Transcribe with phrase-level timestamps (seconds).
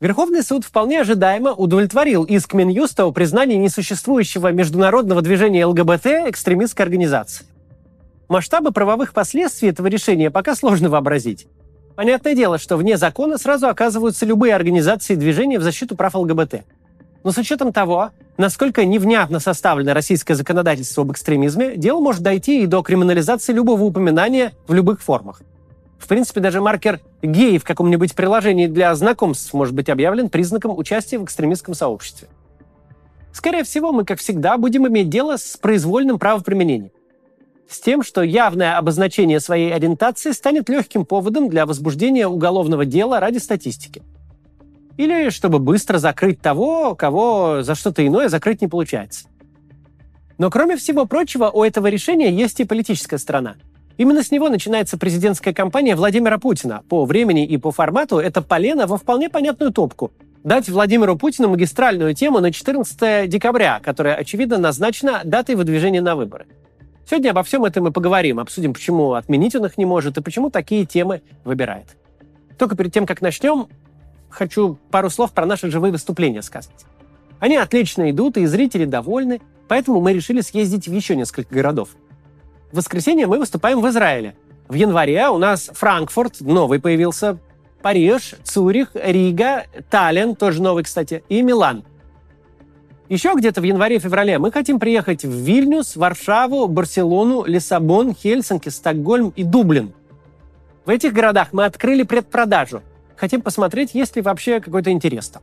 [0.00, 7.46] Верховный суд вполне ожидаемо удовлетворил иск Минюста о признании несуществующего международного движения ЛГБТ экстремистской организации.
[8.28, 11.48] Масштабы правовых последствий этого решения пока сложно вообразить.
[11.96, 16.62] Понятное дело, что вне закона сразу оказываются любые организации и движения в защиту прав ЛГБТ.
[17.24, 22.66] Но с учетом того, насколько невнятно составлено российское законодательство об экстремизме, дело может дойти и
[22.66, 25.42] до криминализации любого упоминания в любых формах.
[25.98, 31.18] В принципе, даже маркер «гей» в каком-нибудь приложении для знакомств может быть объявлен признаком участия
[31.18, 32.28] в экстремистском сообществе.
[33.32, 36.92] Скорее всего, мы, как всегда, будем иметь дело с произвольным правоприменением.
[37.68, 43.38] С тем, что явное обозначение своей ориентации станет легким поводом для возбуждения уголовного дела ради
[43.38, 44.02] статистики.
[44.96, 49.26] Или чтобы быстро закрыть того, кого за что-то иное закрыть не получается.
[50.38, 53.56] Но кроме всего прочего, у этого решения есть и политическая сторона–
[53.98, 56.84] Именно с него начинается президентская кампания Владимира Путина.
[56.88, 60.12] По времени и по формату это полено во вполне понятную топку.
[60.44, 66.46] Дать Владимиру Путину магистральную тему на 14 декабря, которая, очевидно, назначена датой выдвижения на выборы.
[67.10, 70.48] Сегодня обо всем этом мы поговорим, обсудим, почему отменить он их не может и почему
[70.48, 71.96] такие темы выбирает.
[72.56, 73.66] Только перед тем, как начнем,
[74.30, 76.86] хочу пару слов про наши живые выступления сказать.
[77.40, 81.88] Они отлично идут, и зрители довольны, поэтому мы решили съездить в еще несколько городов–
[82.72, 84.34] в воскресенье мы выступаем в Израиле.
[84.68, 87.38] В январе у нас Франкфурт, новый появился,
[87.82, 91.84] Париж, Цюрих, Рига, Таллин, тоже новый, кстати, и Милан.
[93.08, 99.44] Еще где-то в январе-феврале мы хотим приехать в Вильнюс, Варшаву, Барселону, Лиссабон, Хельсинки, Стокгольм и
[99.44, 99.94] Дублин.
[100.84, 102.82] В этих городах мы открыли предпродажу.
[103.16, 105.42] Хотим посмотреть, есть ли вообще какой-то интерес там.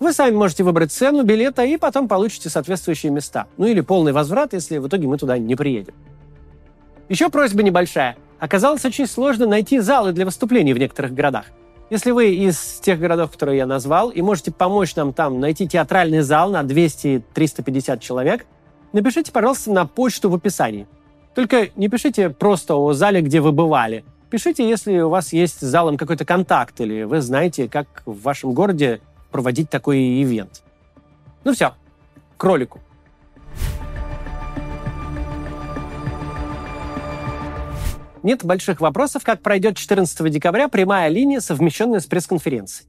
[0.00, 3.46] Вы сами можете выбрать цену билета и потом получите соответствующие места.
[3.58, 5.94] Ну или полный возврат, если в итоге мы туда не приедем.
[7.08, 8.16] Еще просьба небольшая.
[8.38, 11.46] Оказалось очень сложно найти залы для выступлений в некоторых городах.
[11.90, 16.20] Если вы из тех городов, которые я назвал, и можете помочь нам там найти театральный
[16.20, 18.46] зал на 200-350 человек,
[18.92, 20.86] напишите, пожалуйста, на почту в описании.
[21.34, 24.04] Только не пишите просто о зале, где вы бывали.
[24.30, 28.52] Пишите, если у вас есть с залом какой-то контакт, или вы знаете, как в вашем
[28.52, 30.62] городе проводить такой ивент.
[31.44, 31.74] Ну все,
[32.36, 32.80] к ролику.
[38.24, 42.88] Нет больших вопросов, как пройдет 14 декабря прямая линия, совмещенная с пресс-конференцией.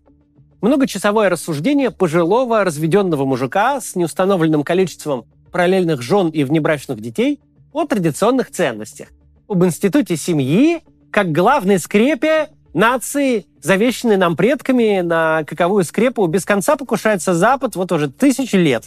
[0.62, 7.41] Многочасовое рассуждение пожилого разведенного мужика с неустановленным количеством параллельных жен и внебрачных детей
[7.74, 9.09] о традиционных ценностях.
[9.50, 10.81] Об институте семьи
[11.12, 17.91] как главной скрепе нации, завещанной нам предками, на каковую скрепу без конца покушается Запад вот
[17.91, 18.85] уже тысячи лет.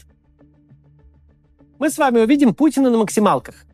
[1.79, 3.67] Мы с вами увидим Путина на максималках.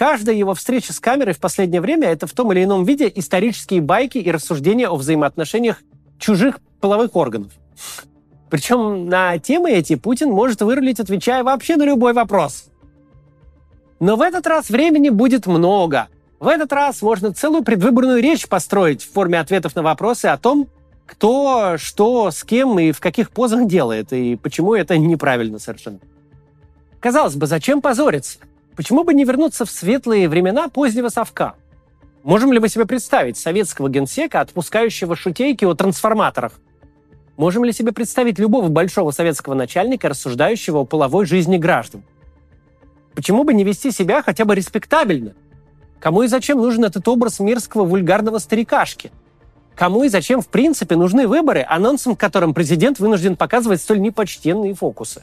[0.00, 3.82] Каждая его встреча с камерой в последнее время– это в том или ином виде исторические
[3.82, 5.82] байки и рассуждения о взаимоотношениях
[6.18, 7.52] чужих половых органов.
[8.48, 12.70] Причем на темы эти Путин может вырулить, отвечая вообще на любой вопрос.
[13.98, 16.08] Но в этот раз времени будет много.
[16.38, 20.66] В этот раз можно целую предвыборную речь построить в форме ответов на вопросы о том,
[21.04, 25.98] кто, что, с кем и в каких позах делает, и почему это неправильно совершенно.
[27.00, 28.38] Казалось бы, зачем позориться?
[28.80, 31.52] Почему бы не вернуться в светлые времена позднего совка?
[32.22, 36.58] Можем ли мы себе представить советского генсека, отпускающего шутейки о трансформаторах?
[37.36, 42.04] Можем ли себе представить любого большого советского начальника, рассуждающего о половой жизни граждан?
[43.14, 45.34] Почему бы не вести себя хотя бы респектабельно?
[46.00, 49.12] Кому и зачем нужен этот образ мерзкого вульгарного старикашки?
[49.76, 55.22] Кому и зачем в принципе нужны выборы, анонсом которым президент вынужден показывать столь непочтенные фокусы?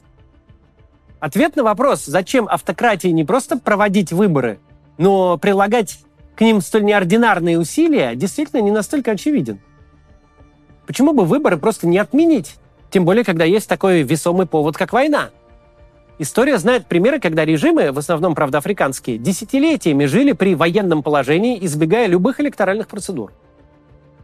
[1.19, 4.59] Ответ на вопрос, зачем автократии не просто проводить выборы,
[4.97, 5.99] но прилагать
[6.35, 9.59] к ним столь неординарные усилия, действительно не настолько очевиден.
[10.85, 12.55] Почему бы выборы просто не отменить?
[12.91, 15.31] Тем более, когда есть такой весомый повод, как война.
[16.19, 22.07] История знает примеры, когда режимы, в основном, правда, африканские, десятилетиями жили при военном положении, избегая
[22.07, 23.33] любых электоральных процедур.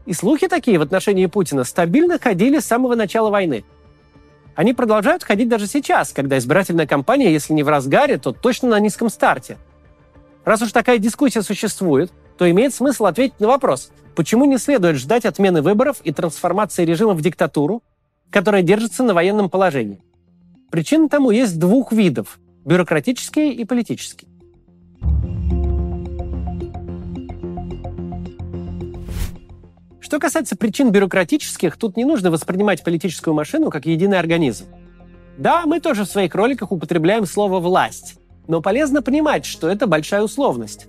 [0.05, 3.65] И слухи такие в отношении Путина стабильно ходили с самого начала войны–
[4.55, 8.79] они продолжают ходить даже сейчас, когда избирательная кампания, если не в разгаре, то точно на
[8.79, 9.57] низком старте.
[10.45, 15.25] Раз уж такая дискуссия существует, то имеет смысл ответить на вопрос, почему не следует ждать
[15.25, 17.81] отмены выборов и трансформации режима в диктатуру,
[18.29, 20.03] которая держится на военном положении.
[20.71, 24.32] Причин тому есть двух видов– бюрократические и политические.
[30.13, 34.65] Что касается причин бюрократических, тут не нужно воспринимать политическую машину как единый организм.
[35.39, 40.21] Да, мы тоже в своих роликах употребляем слово «власть», но полезно понимать, что это большая
[40.21, 40.85] условность.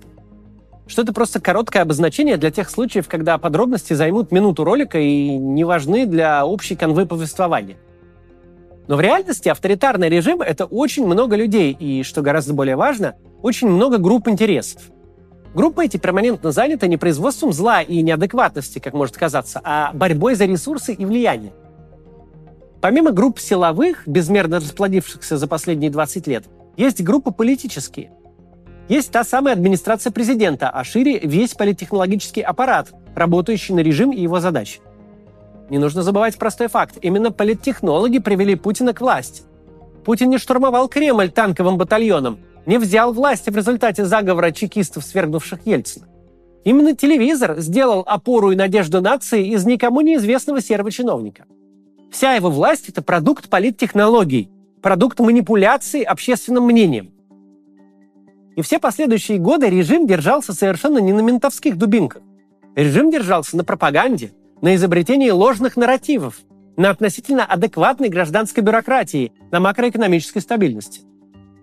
[0.85, 5.63] что это просто короткое обозначение для тех случаев, когда подробности займут минуту ролика и не
[5.63, 7.77] важны для общей конвы повествования.
[8.87, 13.69] Но в реальности авторитарный режим— это очень много людей и, что гораздо более важно, очень
[13.69, 14.83] много групп интересов.
[15.55, 20.43] Группы эти перманентно заняты не производством зла и неадекватности, как может казаться, а борьбой за
[20.45, 21.53] ресурсы и влияние.
[22.81, 26.43] Помимо групп силовых, безмерно расплодившихся за последние 20 лет,
[26.75, 28.11] есть группы политические.
[28.89, 34.41] Есть та самая администрация президента, а шире весь политтехнологический аппарат, работающий на режим и его
[34.41, 34.81] задачи.
[35.69, 36.97] Не нужно забывать простой факт.
[37.01, 39.43] Именно политтехнологи привели Путина к власти.
[40.03, 46.07] Путин не штурмовал Кремль танковым батальоном, не взял власть в результате заговора чекистов, свергнувших Ельцина.
[46.63, 51.45] Именно телевизор сделал опору и надежду нации из никому неизвестного серого чиновника.
[52.11, 54.49] Вся его власть– это продукт политтехнологий,
[54.81, 57.11] продукт манипуляции общественным мнением.
[58.55, 62.23] И все последующие годы режим держался совершенно не на ментовских дубинках.
[62.75, 66.39] Режим держался на пропаганде, на изобретении ложных нарративов,
[66.77, 71.01] на относительно адекватной гражданской бюрократии, на макроэкономической стабильности,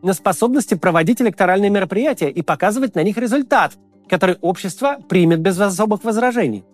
[0.03, 3.75] на способности проводить электоральные мероприятия и показывать на них результат,
[4.09, 6.65] который общество примет без особых возражений.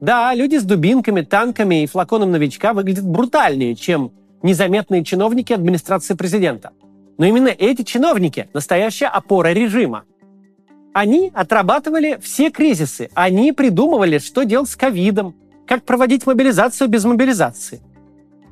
[0.00, 4.12] Да, люди с дубинками, танками и флаконом новичка выглядят брутальнее, чем
[4.42, 6.72] незаметные чиновники администрации президента.
[7.18, 10.04] Но именно эти чиновники– настоящая опора режима–
[10.94, 13.10] они отрабатывали все кризисы.
[13.14, 15.34] Они придумывали, что делать с ковидом,
[15.66, 17.82] как проводить мобилизацию без мобилизации.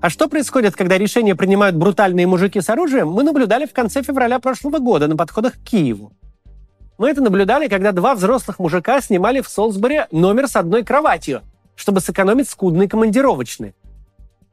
[0.02, 4.40] А что происходит, когда решения принимают брутальные мужики с оружием, мы наблюдали в конце февраля
[4.40, 6.12] прошлого года на подходах к Киеву.
[6.98, 11.42] Мы это наблюдали, когда два взрослых мужика снимали в Солсбери номер с одной кроватью,
[11.76, 13.74] чтобы сэкономить скудные командировочные.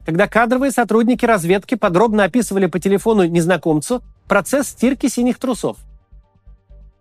[0.05, 5.77] Когда кадровые сотрудники разведки подробно описывали по телефону незнакомцу процесс стирки синих трусов.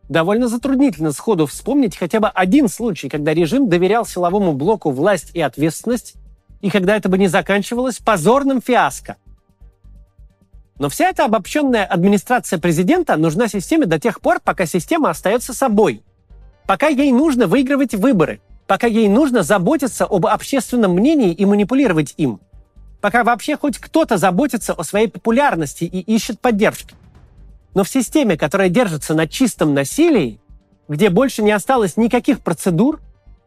[0.08, 5.40] Довольно затруднительно сходу вспомнить хотя бы один случай, когда режим доверял силовому блоку власть и
[5.42, 6.14] ответственность,
[6.60, 9.16] и когда это бы не заканчивалось позорным фиаско.
[10.78, 16.02] Но вся эта обобщенная администрация президента нужна системе до тех пор, пока система остается собой.
[16.66, 22.40] Пока ей нужно выигрывать выборы, пока ей нужно заботиться об общественном мнении и манипулировать им.
[23.00, 26.94] Пока вообще хоть кто-то заботится о своей популярности и ищет поддержки.
[27.74, 30.40] Но в системе, которая держится на чистом насилии,
[30.88, 33.00] где больше не осталось никаких процедур,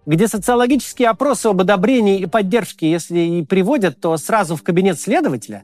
[0.06, 5.64] где социологические опросы об одобрении и поддержке, если и приводят, то сразу в кабинет следователя,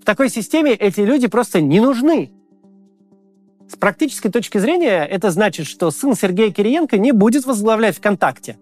[0.00, 2.32] в такой системе эти люди просто не нужны.
[3.68, 8.58] С практической точки зрения это значит, что сын Сергея Кириенко не будет возглавлять ВКонтакте,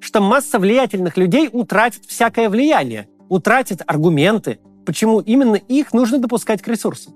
[0.00, 6.68] что масса влиятельных людей утратит всякое влияние, утратит аргументы, почему именно их нужно допускать к
[6.68, 7.14] ресурсам.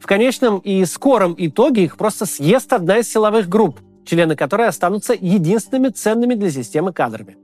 [0.00, 5.14] В конечном и скором итоге их просто съест одна из силовых групп, члены которой останутся
[5.14, 7.36] единственными ценными для системы кадрами.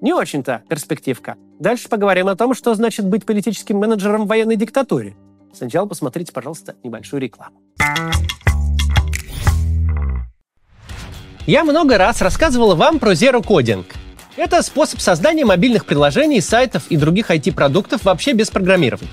[0.00, 1.36] Не очень-то перспективка.
[1.58, 5.16] Дальше поговорим о том, что значит быть политическим менеджером в военной диктатуре.
[5.52, 7.58] Сначала посмотрите, пожалуйста, небольшую рекламу.
[11.46, 13.86] Я много раз рассказывал вам про Zero Coding.
[14.36, 19.08] Это способ создания мобильных приложений, сайтов и других IT-продуктов вообще без программирования.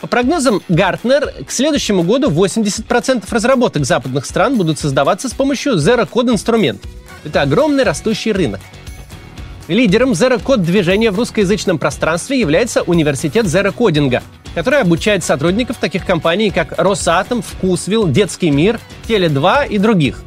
[0.00, 6.08] По прогнозам Гартнер, к следующему году 80% разработок западных стран будут создаваться с помощью Zero
[6.08, 6.90] Code инструментов.
[7.24, 8.60] Это огромный растущий рынок.
[9.68, 14.22] Лидером Zero Code движения в русскоязычном пространстве является университет Zero Coding,
[14.54, 20.22] который обучает сотрудников таких компаний, как Росатом, Вкусвилл, Детский мир, Теле2 и других.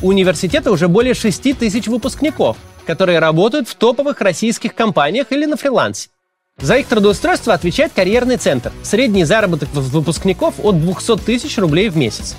[0.00, 5.56] У университета уже более 6 тысяч выпускников, которые работают в топовых российских компаниях или на
[5.56, 6.08] фрилансе.
[6.60, 8.72] За их трудоустройство отвечает карьерный центр.
[8.82, 12.34] Средний заработок выпускников от 200 тысяч рублей в месяц.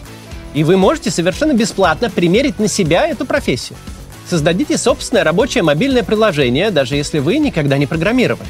[0.54, 3.78] И вы можете совершенно бесплатно примерить на себя эту профессию.
[4.30, 8.50] Создадите собственное рабочее мобильное приложение, даже если вы никогда не программировали.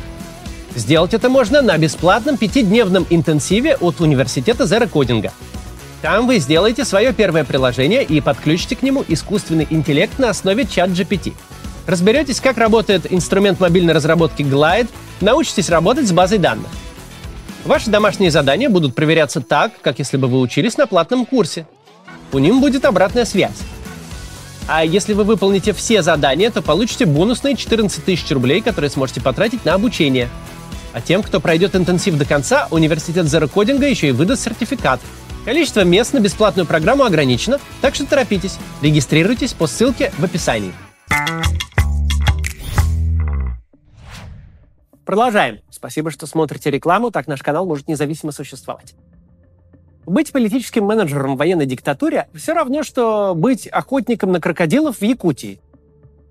[0.75, 5.31] Сделать это можно на бесплатном пятидневном интенсиве от университета Zero Coding.
[6.01, 10.89] Там вы сделаете свое первое приложение и подключите к нему искусственный интеллект на основе чат
[10.89, 11.33] GPT.
[11.89, 14.89] Разберетесь, как работает инструмент мобильной разработки Glide,
[15.21, 16.67] научитесь работать с базой данных.
[17.65, 21.65] Ваши домашние задания будут проверяться так, как если бы вы учились на платном курсе.
[22.29, 23.57] По ним будет обратная связь.
[24.67, 29.65] А если вы выполните все задания, то получите бонусные 14 тысяч рублей, которые сможете потратить
[29.65, 30.29] на обучение.
[30.93, 33.49] А тем, кто пройдет интенсив до конца, университет Zero
[33.89, 34.99] еще и выдаст сертификат.
[35.43, 38.59] Количество мест на бесплатную программу ограничено, так что торопитесь.
[38.83, 40.71] Регистрируйтесь по ссылке в описании.
[45.09, 45.61] Продолжаем.
[45.71, 48.93] Спасибо, что смотрите рекламу, так наш канал может независимо существовать.
[50.05, 55.61] Быть политическим менеджером в военной диктатуре все равно, что быть охотником на крокодилов в Якутии.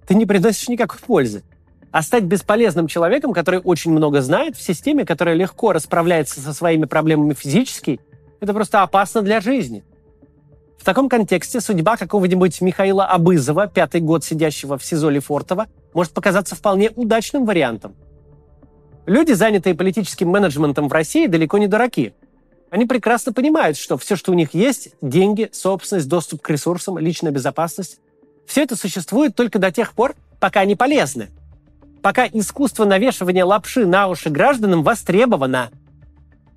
[0.06, 1.42] Ты не приносишь никакой пользы.
[1.90, 6.84] А стать бесполезным человеком, который очень много знает, в системе, которая легко расправляется со своими
[6.84, 7.98] проблемами физически,
[8.38, 9.82] это просто опасно для жизни.
[10.78, 16.54] В таком контексте судьба какого-нибудь Михаила Абызова, пятый год сидящего в СИЗО Лефортово, может показаться
[16.54, 17.96] вполне удачным вариантом.
[19.08, 22.12] Люди, занятые политическим менеджментом в России, далеко не дураки.
[22.68, 27.32] Они прекрасно понимают, что все, что у них есть– деньги, собственность, доступ к ресурсам, личная
[27.32, 28.00] безопасность–
[28.46, 31.30] все это существует только до тех пор, пока они полезны.
[32.02, 35.70] Пока искусство навешивания лапши на уши гражданам востребовано–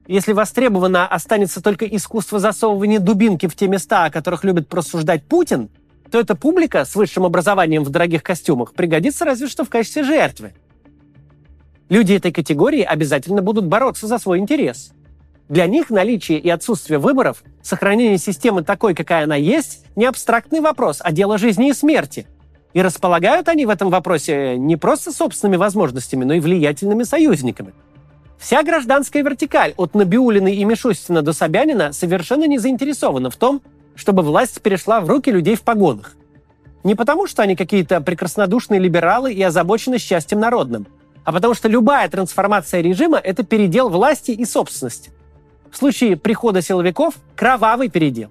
[0.08, 5.70] если востребовано останется только искусство засовывания дубинки в те места, о которых любит просуждать Путин,
[6.12, 10.53] то эта публика с высшим образованием в дорогих костюмах пригодится разве что в качестве жертвы.
[11.92, 14.94] Люди этой категории обязательно будут бороться за свой интерес.
[15.48, 21.02] Для них наличие и отсутствие выборов, сохранение системы такой, какая она есть, не абстрактный вопрос,
[21.04, 22.26] а дело жизни и смерти.
[22.74, 27.76] И располагают они в этом вопросе не просто собственными возможностями, но и влиятельными союзниками–
[28.42, 33.62] Вся гражданская вертикаль от Набиулина и Мишустина до Собянина совершенно не заинтересована в том,
[33.94, 36.16] чтобы власть перешла в руки людей в погонах.
[36.84, 40.88] Не потому, что они какие-то прекраснодушные либералы и озабочены счастьем народным,
[41.24, 45.12] а потому что любая трансформация режима– это передел власти и собственности.
[45.70, 48.30] В случае прихода силовиков– кровавый передел.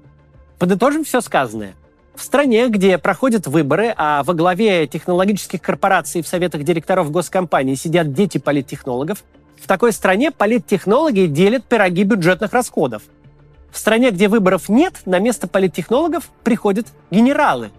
[0.58, 1.74] Подытожим все сказанное.
[2.14, 8.12] В стране, где проходят выборы, а во главе технологических корпораций в советах директоров госкомпаний сидят
[8.12, 9.24] дети политтехнологов–
[9.60, 13.02] в такой стране политтехнологи делят пироги бюджетных расходов.
[13.70, 17.70] В стране, где выборов нет, на место политтехнологов приходят генералы.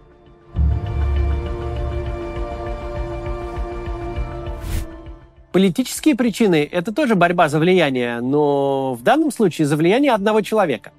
[5.52, 10.92] Политические причины– это тоже борьба за влияние, но в данном случае за влияние одного человека.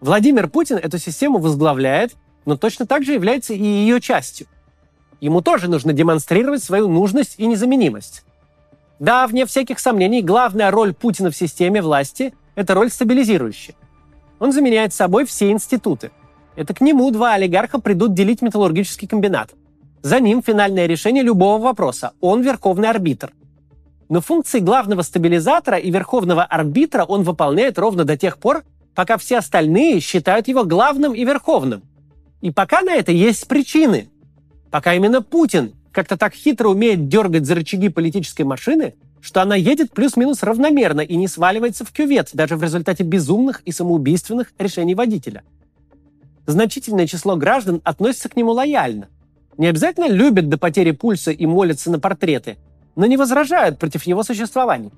[0.00, 2.14] Владимир Путин эту систему возглавляет,
[2.44, 4.46] но точно так же является и ее частью.
[5.20, 8.24] Ему тоже нужно демонстрировать свою нужность и незаменимость.
[8.98, 13.74] Да, вне всяких сомнений, главная роль Путина в системе власти– это роль стабилизирующая.
[14.38, 16.10] Он заменяет собой все институты.
[16.56, 19.50] Это к нему два олигарха придут делить металлургический комбинат.
[20.02, 22.12] За ним финальное решение любого вопроса.
[22.20, 23.32] Он верховный арбитр.
[24.08, 29.38] Но функции главного стабилизатора и верховного арбитра он выполняет ровно до тех пор, пока все
[29.38, 31.82] остальные считают его главным и верховным.
[32.40, 34.08] И пока на это есть причины.
[34.70, 39.92] Пока именно Путин как-то так хитро умеет дергать за рычаги политической машины, что она едет
[39.92, 45.42] плюс-минус равномерно и не сваливается в кювет даже в результате безумных и самоубийственных решений водителя.
[46.46, 49.08] Значительное число граждан относится к нему лояльно.
[49.58, 52.56] Не обязательно любят до потери пульса и молятся на портреты,
[52.98, 54.90] но не возражают против его существования.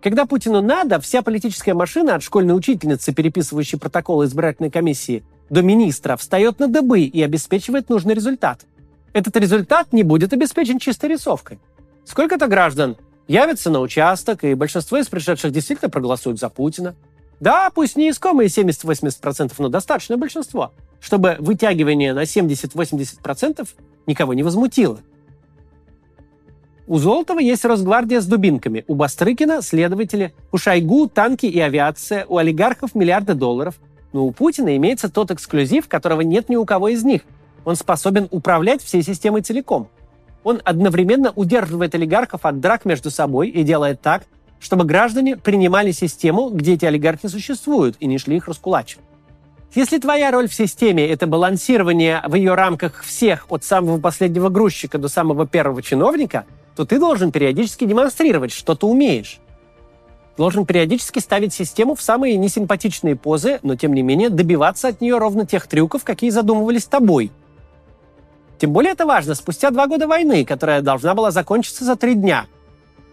[0.00, 6.16] Когда Путину надо, вся политическая машина от школьной учительницы, переписывающей протоколы избирательной комиссии, до министра
[6.16, 8.66] встает на дыбы и обеспечивает нужный результат–
[9.14, 11.60] этот результат не будет обеспечен чистой рисовкой.
[12.04, 12.96] Сколько-то граждан
[13.28, 16.96] явятся на участок, и большинство из пришедших действительно проголосуют за Путина.
[17.38, 23.68] Да, пусть не искомые 70-80%, но достаточное большинство, чтобы вытягивание на 70-80%
[24.06, 24.98] никого не возмутило.
[26.86, 32.36] У Золотова есть Росгвардия с дубинками, у Бастрыкина– следователи, у Шойгу– танки и авиация, у
[32.36, 33.76] олигархов– миллиарды долларов.
[34.12, 37.22] Но у Путина имеется тот эксклюзив, которого нет ни у кого из них–
[37.64, 39.88] он способен управлять всей системой целиком.
[40.42, 44.24] Он одновременно удерживает олигархов от драк между собой и делает так,
[44.60, 49.04] чтобы граждане принимали систему, где эти олигархи существуют, и не шли их раскулачивать.
[49.74, 54.98] Если твоя роль в системе– это балансирование в ее рамках всех, от самого последнего грузчика
[54.98, 56.44] до самого первого чиновника,
[56.76, 59.40] то ты должен периодически демонстрировать, что ты умеешь.
[60.36, 65.18] Должен периодически ставить систему в самые несимпатичные позы, но тем не менее добиваться от нее
[65.18, 67.30] ровно тех трюков, какие задумывались тобой–
[68.58, 72.46] тем более это важно спустя два года войны, которая должна была закончиться за три дня.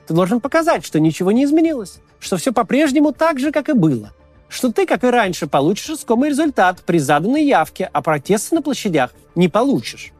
[0.07, 4.11] Ты должен показать, что ничего не изменилось, что все по-прежнему так же, как и было.
[4.47, 9.11] Что ты, как и раньше, получишь искомый результат при заданной явке, а протесты на площадях
[9.35, 10.11] не получишь.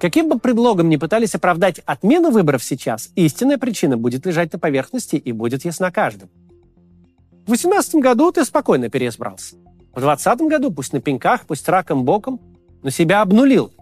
[0.00, 5.16] Каким бы предлогом ни пытались оправдать отмену выборов сейчас, истинная причина будет лежать на поверхности
[5.16, 6.30] и будет ясна каждому.
[7.42, 9.56] В 2018 году ты спокойно переизбрался.
[9.92, 12.40] В 2020 году, пусть на пеньках, пусть раком боком,
[12.82, 13.74] но себя обнулил.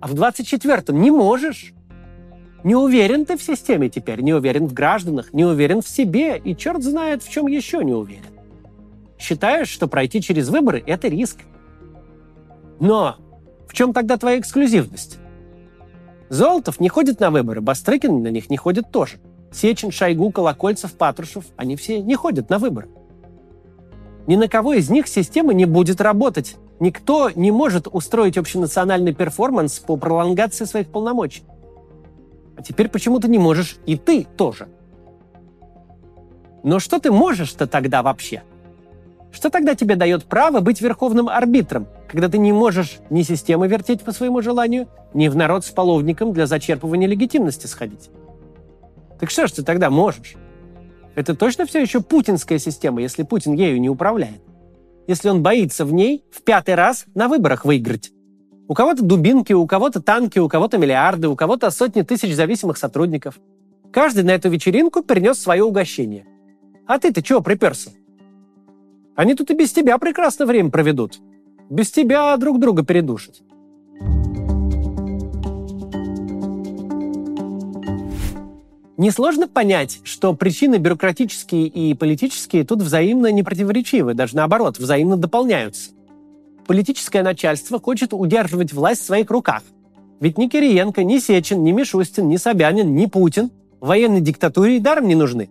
[0.00, 1.72] А в 24-м не можешь.
[2.62, 6.54] Не уверен ты в системе теперь, не уверен в гражданах, не уверен в себе, и
[6.54, 8.22] черт знает, в чем еще не уверен.
[9.18, 11.38] Считаешь, что пройти через выборы– это риск.
[12.78, 13.16] Но
[13.66, 15.18] в чем тогда твоя эксклюзивность?
[16.30, 19.16] Золотов не ходит на выборы, Бастрыкин на них не ходит тоже.
[19.52, 22.88] Сечин, Шойгу, Колокольцев, Патрушев– они все не ходят на выборы.
[24.28, 26.56] Ни на кого из них система не будет работать.
[26.78, 31.42] Никто не может устроить общенациональный перформанс по пролонгации своих полномочий.
[32.56, 34.68] А теперь почему-то не можешь и ты тоже.
[36.62, 38.44] Но что ты можешь-то тогда вообще?
[39.32, 44.02] Что тогда тебе дает право быть верховным арбитром, когда ты не можешь ни системы вертеть
[44.02, 48.10] по своему желанию, ни в народ с половником для зачерпывания легитимности сходить?
[49.20, 50.34] Так что ж ты тогда можешь?
[51.14, 54.42] Это точно все еще путинская система, если Путин ею не управляет?
[55.06, 58.12] Если он боится в ней в пятый раз на выборах выиграть?
[58.68, 63.40] У кого-то дубинки, у кого-то танки, у кого-то миллиарды, у кого-то сотни тысяч зависимых сотрудников.
[63.92, 66.24] Каждый на эту вечеринку принес свое угощение.
[66.86, 67.90] А ты-то чего приперся?
[69.16, 71.20] Они тут и без тебя прекрасно время проведут.
[71.68, 73.42] Без тебя друг друга передушат.
[78.96, 85.92] Несложно понять, что причины бюрократические и политические тут взаимно не противоречивы, даже наоборот, взаимно дополняются.
[86.66, 89.62] Политическое начальство хочет удерживать власть в своих руках.
[90.20, 93.50] Ведь ни Кириенко, ни Сечин, ни Мишустин, ни Собянин, ни Путин
[93.80, 95.48] военной диктатуре и даром не нужны.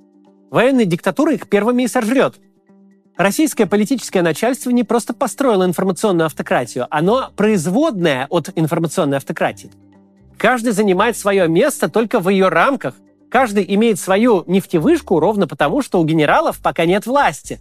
[0.51, 2.35] Военная диктатура их первыми и сожрет.
[3.19, 9.69] Российское политическое начальство не просто построило информационную автократию, оно производное от информационной автократии.
[10.39, 12.95] Каждый занимает свое место только в ее рамках–
[13.29, 17.59] Каждый имеет свою нефтевышку ровно потому, что у генералов пока нет власти.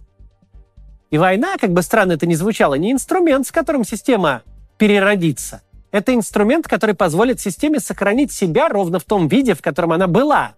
[1.11, 4.41] И война, как бы странно это ни звучало, не инструмент, с которым система
[4.77, 5.61] переродится.
[5.91, 10.53] Это инструмент, который позволит системе сохранить себя ровно в том виде, в котором она была.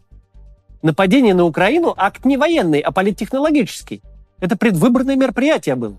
[0.82, 4.02] Нападение на Украину– акт не военный, а политтехнологический.
[4.42, 5.96] Это предвыборное мероприятие было.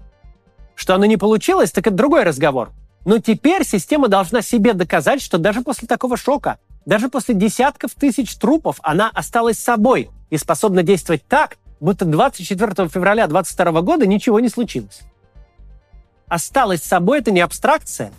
[0.75, 2.71] Что оно не получилось, так это другой разговор.
[3.07, 8.35] Но теперь система должна себе доказать, что даже после такого шока даже после десятков тысяч
[8.37, 14.49] трупов она осталась собой и способна действовать так, будто 24 февраля 22 года ничего не
[14.49, 15.01] случилось.
[16.27, 18.13] Осталась собой– это не абстракция.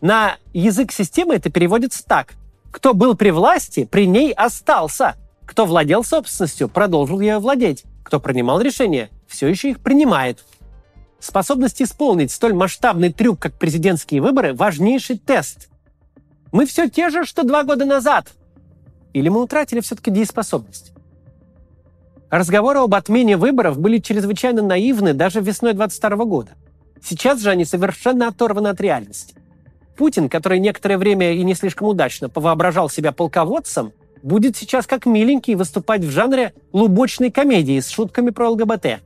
[0.00, 2.34] На язык системы это переводится так.
[2.70, 5.16] Кто был при власти, при ней остался.
[5.44, 7.84] Кто владел собственностью, продолжил ее владеть.
[8.04, 10.44] Кто принимал решения, все еще их принимает.
[11.20, 15.68] Способность исполнить столь масштабный трюк, как президентские выборы, важнейший тест.
[16.52, 18.32] Мы все те же, что два года назад.
[19.12, 20.92] Или мы утратили все-таки дееспособность?
[22.30, 26.52] Разговоры об отмене выборов были чрезвычайно наивны даже весной 22 года.
[27.02, 29.34] Сейчас же они совершенно оторваны от реальности.
[29.96, 35.54] Путин, который некоторое время и не слишком удачно повоображал себя полководцем, будет сейчас как миленький
[35.54, 39.00] выступать в жанре лубочной комедии с шутками про ЛГБТ.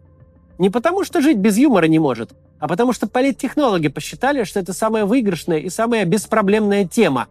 [0.58, 4.72] Не потому, что жить без юмора не может, а потому что политтехнологи посчитали, что это
[4.72, 7.28] самая выигрышная и самая беспроблемная тема,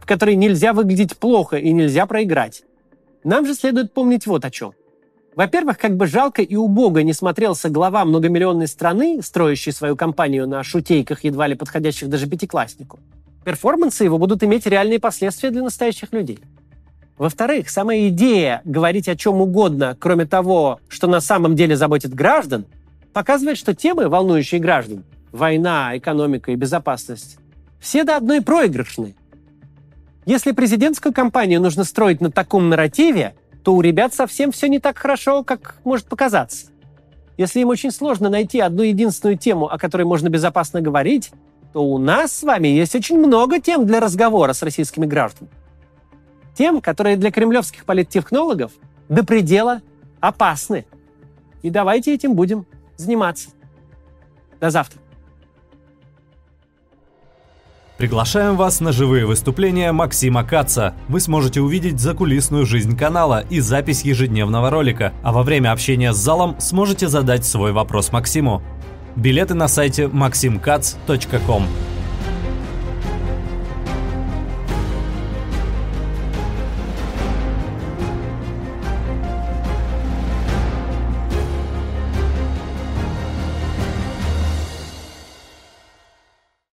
[0.00, 2.62] в которой нельзя выглядеть плохо и нельзя проиграть.
[3.24, 4.72] Нам же следует помнить вот о чем.
[5.34, 10.62] Во-первых, как бы жалко и убого не смотрелся глава многомиллионной страны, строящий свою компанию на
[10.62, 13.00] шутейках, едва ли подходящих даже пятикласснику,
[13.44, 16.38] перформансы его будут иметь реальные последствия для настоящих людей.
[17.18, 22.66] Во-вторых, сама идея говорить о чем угодно, кроме того, что на самом деле заботит граждан,
[23.14, 27.38] показывает, что темы, волнующие граждан, война, экономика и безопасность,
[27.80, 29.14] все до одной проигрышны.
[30.26, 34.98] Если президентскую кампанию нужно строить на таком нарративе, то у ребят совсем все не так
[34.98, 36.66] хорошо, как может показаться.
[37.38, 41.30] Если им очень сложно найти одну единственную тему, о которой можно безопасно говорить,
[41.72, 45.50] то у нас с вами есть очень много тем для разговора с российскими гражданами.
[46.56, 48.72] Тем, которые для кремлевских политтехнологов
[49.08, 49.82] до предела
[50.20, 50.86] опасны.
[51.62, 52.66] И давайте этим будем
[52.96, 53.50] заниматься.
[54.60, 55.00] До завтра.
[57.98, 60.94] Приглашаем вас на живые выступления Максима Каца.
[61.08, 66.16] Вы сможете увидеть закулисную жизнь канала и запись ежедневного ролика, а во время общения с
[66.16, 68.62] залом сможете задать свой вопрос Максиму.
[69.16, 71.64] Билеты на сайте maximkatz.com.